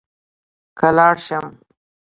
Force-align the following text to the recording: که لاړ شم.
که 0.77 0.87
لاړ 0.97 1.15
شم. 1.25 1.45